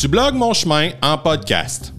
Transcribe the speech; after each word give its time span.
Tu 0.00 0.06
blogues 0.06 0.36
mon 0.36 0.52
chemin 0.52 0.90
en 1.02 1.18
podcast. 1.18 1.92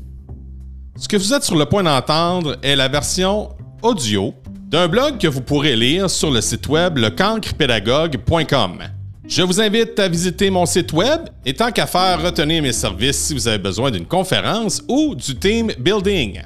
Ce 0.96 1.05
que 1.05 1.18
vous 1.18 1.34
êtes 1.34 1.44
sur 1.44 1.58
le 1.58 1.66
point 1.66 1.84
d'entendre 1.84 2.55
est 2.64 2.78
la 2.78 2.88
version 2.88 3.50
audio 3.82 4.34
d'un 4.70 4.88
blog 4.88 5.18
que 5.18 5.28
vous 5.28 5.41
pourrez 5.41 5.75
lire 5.75 6.09
sur 6.09 6.32
le 6.32 6.39
site 6.39 6.70
web 6.70 6.98
lecancrepédagogue.com. 6.98 8.84
Je 9.27 9.41
vous 9.41 9.59
invite 9.59 10.00
à 10.00 10.07
visiter 10.07 10.50
mon 10.50 10.66
site 10.66 10.93
web 10.93 11.23
et 11.46 11.54
tant 11.54 11.73
qu'à 11.73 11.88
faire, 11.88 12.23
retenir 12.23 12.64
mes 12.64 12.71
services 12.71 13.18
si 13.18 13.34
vous 13.34 13.50
avez 13.50 13.57
besoin 13.57 13.91
d'une 13.91 14.05
conférence 14.05 14.81
ou 14.88 15.13
du 15.13 15.36
team 15.36 15.70
building. 15.77 16.41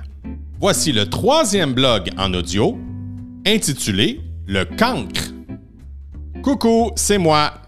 Voici 0.60 0.92
le 0.92 1.08
troisième 1.08 1.74
blog 1.74 2.10
en 2.18 2.34
audio 2.34 2.80
intitulé 3.46 4.22
Le 4.48 4.66
cancre. 4.66 5.22
Coucou, 6.42 6.90
c'est 6.96 7.20
moi. 7.20 7.63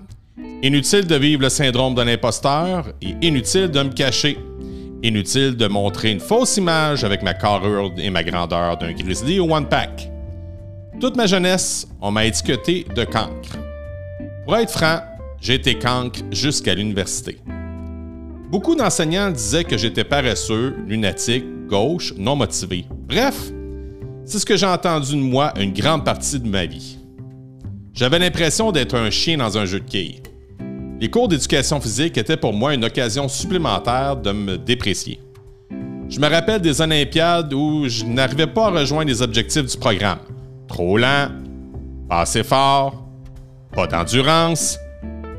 Inutile 0.63 1.05
de 1.05 1.15
vivre 1.15 1.43
le 1.43 1.49
syndrome 1.49 1.95
de 1.95 2.01
l'imposteur 2.01 2.87
et 3.01 3.15
inutile 3.21 3.69
de 3.69 3.83
me 3.83 3.91
cacher. 3.91 4.37
Inutile 5.03 5.55
de 5.55 5.67
montrer 5.67 6.11
une 6.11 6.19
fausse 6.19 6.57
image 6.57 7.03
avec 7.03 7.21
ma 7.21 7.33
carrure 7.33 7.93
et 7.97 8.09
ma 8.09 8.23
grandeur 8.23 8.77
d'un 8.77 8.93
grizzly 8.93 9.39
au 9.39 9.53
one 9.53 9.67
pack. 9.67 10.09
Toute 10.99 11.17
ma 11.17 11.27
jeunesse, 11.27 11.87
on 12.01 12.09
m'a 12.11 12.25
étiqueté 12.25 12.85
de 12.95 13.03
cancre. 13.03 13.57
Pour 14.45 14.55
être 14.55 14.71
franc, 14.71 15.01
j'ai 15.41 15.55
été 15.55 15.77
cancre 15.77 16.21
jusqu'à 16.31 16.73
l'université. 16.73 17.37
Beaucoup 18.49 18.75
d'enseignants 18.75 19.31
disaient 19.31 19.65
que 19.65 19.77
j'étais 19.77 20.05
paresseux, 20.05 20.75
lunatique, 20.87 21.45
gauche, 21.67 22.13
non 22.17 22.37
motivé. 22.37 22.85
Bref, 23.07 23.51
c'est 24.23 24.39
ce 24.39 24.45
que 24.45 24.55
j'ai 24.55 24.65
entendu 24.65 25.11
de 25.11 25.21
moi 25.21 25.53
une 25.59 25.73
grande 25.73 26.05
partie 26.05 26.39
de 26.39 26.47
ma 26.47 26.65
vie. 26.65 26.97
J'avais 27.93 28.19
l'impression 28.19 28.71
d'être 28.71 28.95
un 28.95 29.09
chien 29.09 29.37
dans 29.37 29.57
un 29.57 29.65
jeu 29.65 29.79
de 29.79 29.85
quilles. 29.85 30.21
Les 31.01 31.09
cours 31.09 31.27
d'éducation 31.27 31.81
physique 31.81 32.17
étaient 32.17 32.37
pour 32.37 32.53
moi 32.53 32.73
une 32.73 32.85
occasion 32.85 33.27
supplémentaire 33.27 34.15
de 34.15 34.31
me 34.31 34.57
déprécier. 34.57 35.19
Je 36.07 36.19
me 36.21 36.29
rappelle 36.29 36.61
des 36.61 36.79
Olympiades 36.79 37.53
où 37.53 37.89
je 37.89 38.05
n'arrivais 38.05 38.47
pas 38.47 38.67
à 38.67 38.69
rejoindre 38.69 39.09
les 39.09 39.21
objectifs 39.21 39.65
du 39.65 39.77
programme. 39.77 40.19
Trop 40.69 40.97
lent, 40.97 41.31
pas 42.07 42.21
assez 42.21 42.43
fort, 42.43 43.09
pas 43.73 43.87
d'endurance, 43.87 44.77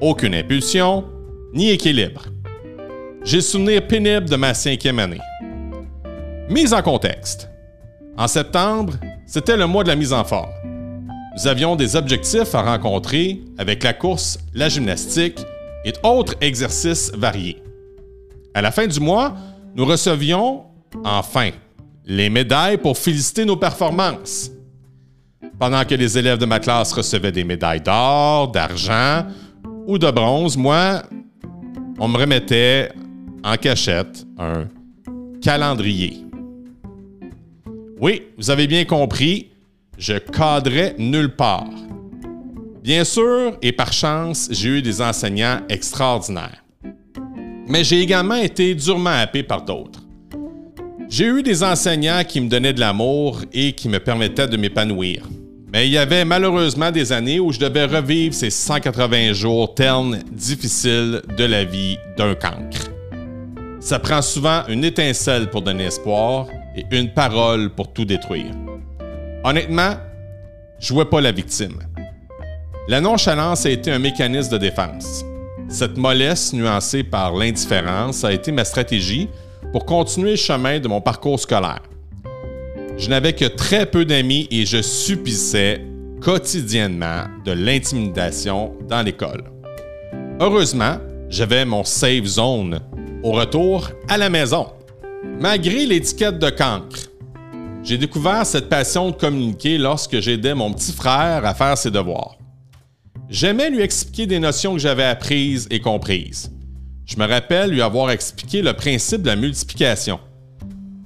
aucune 0.02 0.34
impulsion, 0.34 1.04
ni 1.54 1.70
équilibre. 1.70 2.26
J'ai 3.24 3.40
souvenir 3.40 3.86
pénible 3.86 4.28
de 4.28 4.36
ma 4.36 4.52
cinquième 4.52 4.98
année. 4.98 5.20
Mise 6.50 6.74
en 6.74 6.82
contexte. 6.82 7.48
En 8.18 8.28
septembre, 8.28 8.92
c'était 9.26 9.56
le 9.56 9.66
mois 9.66 9.84
de 9.84 9.88
la 9.88 9.96
mise 9.96 10.12
en 10.12 10.24
forme. 10.24 10.50
Nous 11.36 11.46
avions 11.46 11.76
des 11.76 11.96
objectifs 11.96 12.54
à 12.54 12.62
rencontrer 12.62 13.42
avec 13.58 13.82
la 13.82 13.92
course, 13.92 14.38
la 14.54 14.70
gymnastique 14.70 15.38
et 15.84 15.92
autres 16.02 16.34
exercices 16.40 17.12
variés. 17.12 17.62
À 18.54 18.62
la 18.62 18.70
fin 18.70 18.86
du 18.86 18.98
mois, 19.00 19.36
nous 19.74 19.84
recevions, 19.84 20.62
enfin, 21.04 21.50
les 22.06 22.30
médailles 22.30 22.78
pour 22.78 22.96
féliciter 22.96 23.44
nos 23.44 23.58
performances. 23.58 24.50
Pendant 25.58 25.84
que 25.84 25.94
les 25.94 26.16
élèves 26.16 26.38
de 26.38 26.46
ma 26.46 26.58
classe 26.58 26.94
recevaient 26.94 27.32
des 27.32 27.44
médailles 27.44 27.82
d'or, 27.82 28.48
d'argent 28.48 29.26
ou 29.86 29.98
de 29.98 30.10
bronze, 30.10 30.56
moi, 30.56 31.02
on 31.98 32.08
me 32.08 32.16
remettait 32.16 32.92
en 33.44 33.56
cachette 33.56 34.26
un 34.38 34.68
calendrier. 35.42 36.16
Oui, 38.00 38.22
vous 38.38 38.50
avez 38.50 38.66
bien 38.66 38.86
compris, 38.86 39.50
je 39.98 40.14
cadrais 40.14 40.94
nulle 40.98 41.34
part. 41.34 41.70
Bien 42.82 43.04
sûr, 43.04 43.56
et 43.62 43.72
par 43.72 43.92
chance, 43.92 44.48
j'ai 44.50 44.68
eu 44.68 44.82
des 44.82 45.00
enseignants 45.00 45.60
extraordinaires. 45.68 46.62
Mais 47.66 47.82
j'ai 47.82 48.00
également 48.00 48.36
été 48.36 48.74
durement 48.74 49.10
happé 49.10 49.42
par 49.42 49.62
d'autres. 49.64 50.00
J'ai 51.08 51.26
eu 51.26 51.42
des 51.42 51.62
enseignants 51.62 52.22
qui 52.26 52.40
me 52.40 52.48
donnaient 52.48 52.72
de 52.72 52.80
l'amour 52.80 53.40
et 53.52 53.72
qui 53.72 53.88
me 53.88 53.98
permettaient 53.98 54.48
de 54.48 54.56
m'épanouir. 54.56 55.24
Mais 55.72 55.86
il 55.86 55.92
y 55.92 55.98
avait 55.98 56.24
malheureusement 56.24 56.90
des 56.92 57.12
années 57.12 57.40
où 57.40 57.52
je 57.52 57.58
devais 57.58 57.86
revivre 57.86 58.34
ces 58.34 58.50
180 58.50 59.32
jours 59.32 59.74
ternes 59.74 60.20
difficiles 60.30 61.22
de 61.36 61.44
la 61.44 61.64
vie 61.64 61.96
d'un 62.16 62.34
cancre. 62.34 62.90
Ça 63.80 63.98
prend 63.98 64.22
souvent 64.22 64.62
une 64.68 64.84
étincelle 64.84 65.50
pour 65.50 65.62
donner 65.62 65.84
espoir 65.84 66.46
et 66.76 66.84
une 66.92 67.12
parole 67.12 67.70
pour 67.70 67.92
tout 67.92 68.04
détruire. 68.04 68.52
Honnêtement, 69.48 69.94
je 70.80 70.92
ne 70.92 71.04
pas 71.04 71.20
la 71.20 71.30
victime. 71.30 71.78
La 72.88 73.00
nonchalance 73.00 73.64
a 73.64 73.70
été 73.70 73.92
un 73.92 74.00
mécanisme 74.00 74.50
de 74.50 74.58
défense. 74.58 75.24
Cette 75.68 75.96
mollesse 75.96 76.52
nuancée 76.52 77.04
par 77.04 77.32
l'indifférence 77.32 78.24
a 78.24 78.32
été 78.32 78.50
ma 78.50 78.64
stratégie 78.64 79.28
pour 79.70 79.86
continuer 79.86 80.30
le 80.30 80.36
chemin 80.36 80.80
de 80.80 80.88
mon 80.88 81.00
parcours 81.00 81.38
scolaire. 81.38 81.82
Je 82.98 83.08
n'avais 83.08 83.34
que 83.34 83.44
très 83.44 83.86
peu 83.86 84.04
d'amis 84.04 84.48
et 84.50 84.66
je 84.66 84.82
subissais 84.82 85.80
quotidiennement 86.20 87.26
de 87.44 87.52
l'intimidation 87.52 88.72
dans 88.88 89.02
l'école. 89.02 89.44
Heureusement, 90.40 90.96
j'avais 91.28 91.64
mon 91.64 91.84
safe 91.84 92.24
zone 92.24 92.80
au 93.22 93.30
retour 93.30 93.90
à 94.08 94.18
la 94.18 94.28
maison. 94.28 94.66
Malgré 95.38 95.86
l'étiquette 95.86 96.40
de 96.40 96.50
cancre, 96.50 97.05
j'ai 97.86 97.98
découvert 97.98 98.44
cette 98.44 98.68
passion 98.68 99.10
de 99.10 99.14
communiquer 99.14 99.78
lorsque 99.78 100.18
j'aidais 100.18 100.56
mon 100.56 100.72
petit 100.72 100.90
frère 100.90 101.46
à 101.46 101.54
faire 101.54 101.78
ses 101.78 101.92
devoirs. 101.92 102.36
J'aimais 103.28 103.70
lui 103.70 103.80
expliquer 103.80 104.26
des 104.26 104.40
notions 104.40 104.72
que 104.72 104.80
j'avais 104.80 105.04
apprises 105.04 105.68
et 105.70 105.78
comprises. 105.78 106.50
Je 107.04 107.16
me 107.16 107.26
rappelle 107.26 107.70
lui 107.70 107.82
avoir 107.82 108.10
expliqué 108.10 108.60
le 108.60 108.72
principe 108.72 109.22
de 109.22 109.28
la 109.28 109.36
multiplication. 109.36 110.18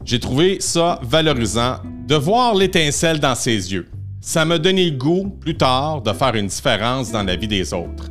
J'ai 0.06 0.19
trouvé 0.19 0.58
ça 0.60 0.98
valorisant 1.02 1.80
de 2.08 2.14
voir 2.14 2.54
l'étincelle 2.54 3.20
dans 3.20 3.34
ses 3.34 3.72
yeux. 3.72 3.90
Ça 4.22 4.46
m'a 4.46 4.56
donné 4.56 4.88
le 4.88 4.96
goût, 4.96 5.28
plus 5.38 5.58
tard, 5.58 6.00
de 6.00 6.12
faire 6.14 6.34
une 6.34 6.46
différence 6.46 7.12
dans 7.12 7.24
la 7.24 7.36
vie 7.36 7.48
des 7.48 7.74
autres. 7.74 8.08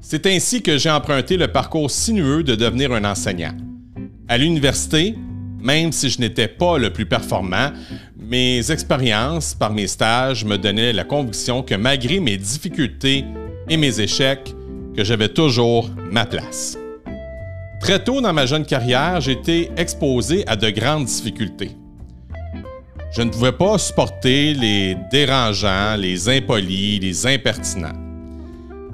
C'est 0.00 0.26
ainsi 0.26 0.62
que 0.62 0.78
j'ai 0.78 0.90
emprunté 0.90 1.36
le 1.36 1.48
parcours 1.48 1.90
sinueux 1.90 2.44
de 2.44 2.54
devenir 2.54 2.92
un 2.92 3.04
enseignant. 3.04 3.56
À 4.28 4.38
l'université, 4.38 5.16
même 5.66 5.90
si 5.90 6.08
je 6.08 6.20
n'étais 6.20 6.46
pas 6.46 6.78
le 6.78 6.90
plus 6.90 7.06
performant, 7.06 7.72
mes 8.16 8.70
expériences 8.70 9.52
par 9.52 9.72
mes 9.72 9.88
stages 9.88 10.44
me 10.44 10.56
donnaient 10.56 10.92
la 10.92 11.02
conviction 11.02 11.62
que 11.62 11.74
malgré 11.74 12.20
mes 12.20 12.36
difficultés 12.36 13.24
et 13.68 13.76
mes 13.76 14.00
échecs, 14.00 14.54
que 14.96 15.02
j'avais 15.02 15.28
toujours 15.28 15.90
ma 16.12 16.24
place. 16.24 16.78
Très 17.80 18.02
tôt 18.02 18.20
dans 18.20 18.32
ma 18.32 18.46
jeune 18.46 18.64
carrière, 18.64 19.28
été 19.28 19.70
exposé 19.76 20.44
à 20.46 20.54
de 20.54 20.70
grandes 20.70 21.06
difficultés. 21.06 21.72
Je 23.10 23.22
ne 23.22 23.30
pouvais 23.30 23.52
pas 23.52 23.76
supporter 23.76 24.54
les 24.54 24.96
dérangeants, 25.10 25.96
les 25.96 26.28
impolis, 26.28 27.00
les 27.00 27.26
impertinents. 27.26 27.98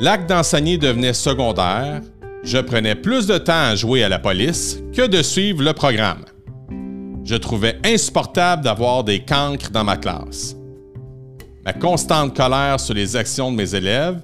L'acte 0.01 0.29
d'enseigner 0.29 0.79
devenait 0.79 1.13
secondaire. 1.13 2.01
Je 2.43 2.59
prenais 2.59 2.95
plus 2.95 3.27
de 3.27 3.37
temps 3.37 3.71
à 3.71 3.77
jouer 3.77 4.03
à 4.05 4.09
la 4.09 4.19
police 4.19 4.79
que 4.97 5.07
de 5.07 5.23
suivre 5.23 5.63
le 5.63 5.75
programme. 5.75 6.25
Je 7.25 7.37
trouvais 7.37 7.79
insupportable 7.85 8.65
d'avoir 8.65 9.05
des 9.05 9.21
cancres 9.21 9.71
dans 9.71 9.85
ma 9.85 9.97
classe. 9.97 10.57
Ma 11.65 11.73
constante 11.73 12.37
colère 12.37 12.81
sur 12.81 12.95
les 12.95 13.15
actions 13.15 13.53
de 13.53 13.57
mes 13.57 13.75
élèves 13.75 14.21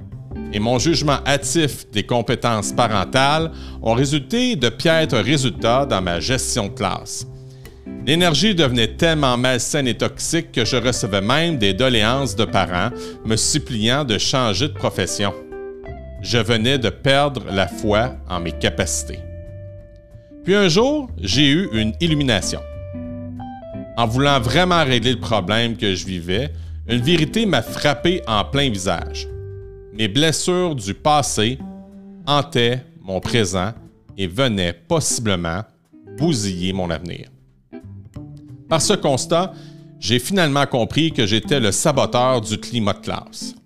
et 0.52 0.58
mon 0.58 0.78
jugement 0.78 1.18
hâtif 1.24 1.88
des 1.90 2.02
compétences 2.02 2.72
parentales 2.72 3.52
ont 3.82 3.94
résulté 3.94 4.56
de 4.56 4.68
piètres 4.68 5.18
résultats 5.18 5.86
dans 5.86 6.02
ma 6.02 6.18
gestion 6.18 6.66
de 6.66 6.74
classe. 6.74 7.26
L'énergie 8.06 8.54
devenait 8.54 8.96
tellement 8.96 9.36
malsaine 9.36 9.86
et 9.86 9.96
toxique 9.96 10.50
que 10.52 10.64
je 10.64 10.76
recevais 10.76 11.20
même 11.20 11.58
des 11.58 11.74
doléances 11.74 12.34
de 12.34 12.44
parents 12.44 12.90
me 13.24 13.36
suppliant 13.36 14.04
de 14.04 14.18
changer 14.18 14.68
de 14.68 14.72
profession. 14.72 15.32
Je 16.22 16.38
venais 16.38 16.78
de 16.78 16.90
perdre 16.90 17.44
la 17.50 17.68
foi 17.68 18.16
en 18.28 18.40
mes 18.40 18.52
capacités. 18.52 19.20
Puis 20.42 20.54
un 20.54 20.68
jour, 20.68 21.08
j'ai 21.20 21.48
eu 21.48 21.68
une 21.72 21.92
illumination. 22.00 22.60
En 23.98 24.06
voulant 24.06 24.38
vraiment 24.38 24.84
régler 24.84 25.14
le 25.14 25.18
problème 25.18 25.76
que 25.76 25.96
je 25.96 26.06
vivais, 26.06 26.52
une 26.86 27.00
vérité 27.00 27.46
m'a 27.46 27.62
frappé 27.62 28.22
en 28.28 28.44
plein 28.44 28.70
visage. 28.70 29.26
Mes 29.92 30.06
blessures 30.06 30.76
du 30.76 30.94
passé 30.94 31.58
hantaient 32.24 32.84
mon 33.02 33.18
présent 33.18 33.72
et 34.16 34.28
venaient 34.28 34.72
possiblement 34.72 35.64
bousiller 36.16 36.72
mon 36.72 36.90
avenir. 36.90 37.26
Par 38.68 38.80
ce 38.80 38.92
constat, 38.92 39.52
j'ai 39.98 40.20
finalement 40.20 40.66
compris 40.66 41.10
que 41.10 41.26
j'étais 41.26 41.58
le 41.58 41.72
saboteur 41.72 42.40
du 42.40 42.56
climat 42.56 42.92
de 42.92 43.00
classe. 43.00 43.56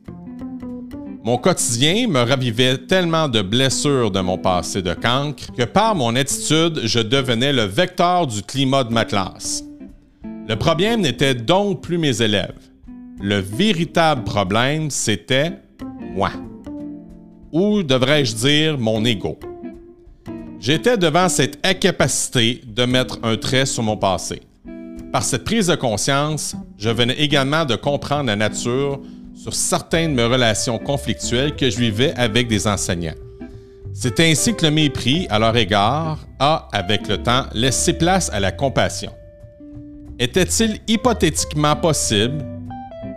Mon 1.25 1.37
quotidien 1.37 2.09
me 2.09 2.23
ravivait 2.23 2.79
tellement 2.79 3.29
de 3.29 3.43
blessures 3.43 4.11
de 4.11 4.21
mon 4.21 4.39
passé 4.39 4.81
de 4.81 4.95
cancre 4.95 5.53
que 5.53 5.65
par 5.65 5.95
mon 5.95 6.17
attitude, 6.17 6.81
je 6.85 7.01
devenais 7.01 7.53
le 7.53 7.65
vecteur 7.65 8.27
du 8.27 8.43
climat 8.43 8.83
de 8.83 8.95
ma 8.95 9.05
classe. 9.05 9.63
Le 10.49 10.57
problème 10.57 11.03
n'était 11.03 11.35
donc 11.35 11.83
plus 11.83 11.99
mes 11.99 12.21
élèves. 12.21 12.59
Le 13.21 13.37
véritable 13.37 14.25
problème, 14.25 14.91
c'était 14.91 15.53
moi. 16.15 16.33
Ou 17.53 17.85
devrais-je 17.85 18.35
dire 18.35 18.79
mon 18.79 19.05
ego. 19.05 19.39
J'étais 20.59 20.97
devant 20.97 21.29
cette 21.29 21.65
incapacité 21.65 22.61
de 22.67 22.85
mettre 22.85 23.21
un 23.23 23.37
trait 23.37 23.67
sur 23.67 23.85
mon 23.85 23.97
passé. 23.97 24.43
Par 25.13 25.23
cette 25.23 25.45
prise 25.45 25.69
de 25.69 25.77
conscience, 25.77 26.57
je 26.77 26.89
venais 26.89 27.15
également 27.15 27.65
de 27.65 27.77
comprendre 27.77 28.27
la 28.27 28.37
nature 28.37 29.01
sur 29.35 29.55
certaines 29.55 30.13
de 30.13 30.17
mes 30.17 30.25
relations 30.25 30.79
conflictuelles 30.79 31.55
que 31.55 31.71
je 31.71 31.79
vivais 31.79 32.15
avec 32.17 32.49
des 32.49 32.67
enseignants. 32.67 33.15
C'est 33.93 34.19
ainsi 34.21 34.55
que 34.55 34.65
le 34.65 34.73
mépris 34.73 35.27
à 35.31 35.39
leur 35.39 35.57
égard 35.57 36.19
a, 36.39 36.69
avec 36.73 37.07
le 37.09 37.19
temps, 37.19 37.45
laissé 37.53 37.93
place 37.93 38.31
à 38.33 38.41
la 38.41 38.51
compassion. 38.51 39.13
Était-il 40.23 40.79
hypothétiquement 40.87 41.75
possible 41.75 42.45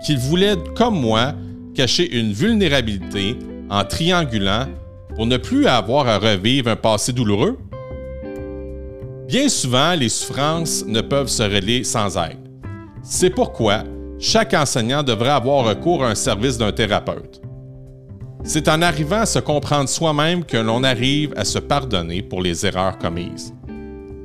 qu'ils 0.03 0.17
voulaient, 0.17 0.57
comme 0.75 0.99
moi, 0.99 1.33
cacher 1.75 2.17
une 2.17 2.33
vulnérabilité 2.33 3.37
en 3.69 3.83
triangulant 3.83 4.65
pour 5.15 5.27
ne 5.27 5.37
plus 5.37 5.67
avoir 5.67 6.07
à 6.07 6.17
revivre 6.17 6.71
un 6.71 6.75
passé 6.75 7.13
douloureux? 7.13 7.59
Bien 9.27 9.49
souvent, 9.49 9.93
les 9.93 10.09
souffrances 10.09 10.83
ne 10.87 11.01
peuvent 11.01 11.27
se 11.27 11.43
régler 11.43 11.83
sans 11.83 12.17
aide. 12.17 12.39
C'est 13.03 13.29
pourquoi 13.29 13.83
chaque 14.17 14.55
enseignant 14.55 15.03
devrait 15.03 15.29
avoir 15.29 15.63
recours 15.63 16.03
à 16.03 16.09
un 16.09 16.15
service 16.15 16.57
d'un 16.57 16.71
thérapeute. 16.71 17.39
C'est 18.43 18.67
en 18.67 18.81
arrivant 18.81 19.21
à 19.21 19.25
se 19.27 19.37
comprendre 19.37 19.89
soi-même 19.89 20.43
que 20.43 20.57
l'on 20.57 20.83
arrive 20.83 21.35
à 21.37 21.45
se 21.45 21.59
pardonner 21.59 22.23
pour 22.23 22.41
les 22.41 22.65
erreurs 22.65 22.97
commises 22.97 23.53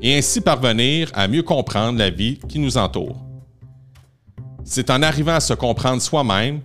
et 0.03 0.17
ainsi 0.17 0.41
parvenir 0.41 1.11
à 1.15 1.29
mieux 1.29 1.43
comprendre 1.43 1.99
la 1.99 2.11
vie 2.11 2.39
qui 2.49 2.59
nous 2.59 2.77
entoure. 2.77 3.17
C'est 4.65 4.91
en 4.91 5.03
arrivant 5.03 5.35
à 5.35 5.41
se 5.41 5.55
comprendre 5.55 6.01
soi-même 6.01 6.61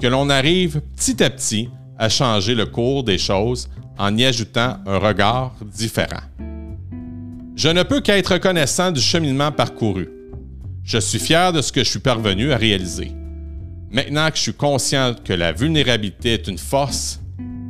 que 0.00 0.06
l'on 0.06 0.30
arrive 0.30 0.80
petit 0.96 1.22
à 1.22 1.30
petit 1.30 1.68
à 1.98 2.08
changer 2.08 2.54
le 2.54 2.66
cours 2.66 3.04
des 3.04 3.18
choses 3.18 3.68
en 3.98 4.16
y 4.16 4.24
ajoutant 4.24 4.78
un 4.86 4.98
regard 4.98 5.54
différent. 5.62 6.22
Je 7.54 7.68
ne 7.68 7.82
peux 7.82 8.00
qu'être 8.00 8.32
reconnaissant 8.32 8.90
du 8.90 9.00
cheminement 9.00 9.52
parcouru. 9.52 10.08
Je 10.82 10.98
suis 10.98 11.18
fier 11.18 11.52
de 11.52 11.60
ce 11.60 11.70
que 11.70 11.84
je 11.84 11.90
suis 11.90 11.98
parvenu 11.98 12.52
à 12.52 12.56
réaliser. 12.56 13.12
Maintenant 13.90 14.30
que 14.30 14.36
je 14.36 14.42
suis 14.42 14.54
conscient 14.54 15.14
que 15.22 15.34
la 15.34 15.52
vulnérabilité 15.52 16.34
est 16.34 16.48
une 16.48 16.56
force 16.56 17.20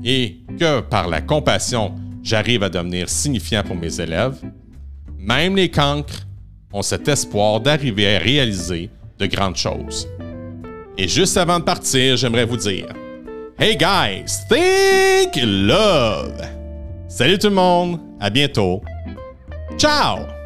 et 0.05 0.39
que 0.59 0.81
par 0.81 1.09
la 1.09 1.21
compassion, 1.21 1.95
j'arrive 2.23 2.63
à 2.63 2.69
devenir 2.69 3.09
signifiant 3.09 3.65
pour 3.65 3.75
mes 3.75 4.01
élèves, 4.01 4.39
même 5.21 5.57
les 5.57 5.71
cancres 5.71 6.27
ont 6.73 6.83
cet 6.83 7.07
espoir 7.09 7.61
d'arriver 7.61 8.17
à 8.17 8.19
réaliser 8.19 8.91
de 9.19 9.27
grandes 9.27 9.57
choses. 9.57 10.09
Et 10.97 11.09
juste 11.09 11.37
avant 11.37 11.59
de 11.59 11.65
partir, 11.65 12.17
j'aimerais 12.17 12.45
vous 12.45 12.57
dire 12.57 12.87
Hey 13.59 13.77
guys, 13.77 14.33
think 14.49 15.43
love! 15.43 16.41
Salut 17.09 17.39
tout 17.39 17.49
le 17.49 17.55
monde, 17.55 18.01
à 18.19 18.31
bientôt. 18.31 18.81
Ciao! 19.77 20.40